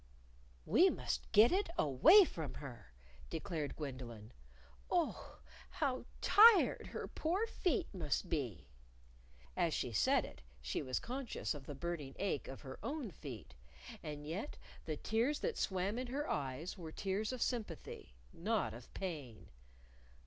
"We 0.65 0.89
must 0.89 1.31
get 1.31 1.51
it 1.51 1.69
away 1.77 2.25
from 2.25 2.55
her," 2.55 2.91
declared 3.29 3.75
Gwendolyn. 3.75 4.31
"Oh, 4.89 5.37
how 5.69 6.05
tired 6.21 6.87
her 6.87 7.07
poor 7.07 7.45
feet 7.45 7.93
must 7.93 8.27
be!" 8.27 8.67
(As 9.55 9.75
she 9.75 9.91
said 9.91 10.25
it, 10.25 10.41
she 10.59 10.81
was 10.81 10.99
conscious 10.99 11.53
of 11.53 11.67
the 11.67 11.75
burning 11.75 12.15
ache 12.17 12.47
of 12.47 12.61
her 12.61 12.79
own 12.81 13.11
feet; 13.11 13.53
and 14.01 14.25
yet 14.25 14.57
the 14.85 14.97
tears 14.97 15.37
that 15.41 15.55
swam 15.59 15.99
in 15.99 16.07
her 16.07 16.27
eyes 16.27 16.79
were 16.79 16.91
tears 16.91 17.31
of 17.31 17.43
sympathy, 17.43 18.15
not 18.33 18.73
of 18.73 18.91
pain.) 18.95 19.49